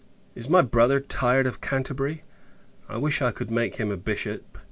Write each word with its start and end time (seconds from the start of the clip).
Is 0.33 0.49
my 0.49 0.63
brother 0.63 0.99
tired 0.99 1.45
of 1.45 1.61
Canterbury? 1.61 2.23
I 2.89 2.97
wish 2.97 3.21
I 3.21 3.29
could 3.29 3.51
make 3.51 3.75
him 3.75 3.91
a 3.91 3.97
Bishop. 3.97 4.57